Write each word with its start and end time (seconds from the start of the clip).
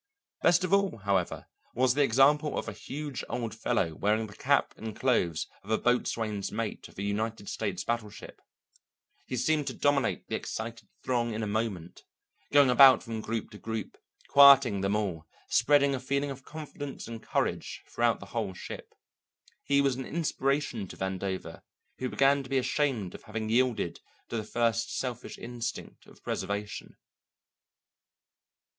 Best 0.41 0.63
of 0.63 0.73
all, 0.73 0.97
however, 0.97 1.45
was 1.75 1.93
the 1.93 2.01
example 2.01 2.57
of 2.57 2.67
a 2.67 2.73
huge 2.73 3.23
old 3.29 3.53
fellow 3.53 3.93
wearing 3.93 4.25
the 4.25 4.33
cap 4.35 4.73
and 4.75 4.95
clothes 4.99 5.45
of 5.61 5.69
a 5.69 5.77
boatswain's 5.77 6.51
mate 6.51 6.87
of 6.87 6.97
a 6.97 7.03
United 7.03 7.47
States 7.47 7.83
battleship; 7.83 8.41
he 9.27 9.37
seemed 9.37 9.67
to 9.67 9.75
dominate 9.75 10.27
the 10.27 10.33
excited 10.33 10.87
throng 11.03 11.35
in 11.35 11.43
a 11.43 11.45
moment, 11.45 12.01
going 12.51 12.71
about 12.71 13.03
from 13.03 13.21
group 13.21 13.51
to 13.51 13.59
group, 13.59 13.95
quieting 14.27 14.81
them 14.81 14.95
all, 14.95 15.27
spreading 15.49 15.93
a 15.93 15.99
feeling 15.99 16.31
of 16.31 16.43
confidence 16.43 17.07
and 17.07 17.21
courage 17.21 17.83
throughout 17.87 18.19
the 18.19 18.25
whole 18.33 18.55
ship. 18.55 18.95
He 19.65 19.81
was 19.81 19.97
an 19.97 20.05
inspiration 20.07 20.87
to 20.87 20.97
Vandover, 20.97 21.61
who 21.99 22.09
began 22.09 22.41
to 22.41 22.49
be 22.49 22.57
ashamed 22.57 23.13
of 23.13 23.21
having 23.25 23.49
yielded 23.49 23.99
to 24.29 24.37
the 24.37 24.43
first 24.43 24.97
selfish 24.97 25.37
instinct 25.37 26.07
of 26.07 26.23
preservation. 26.23 26.97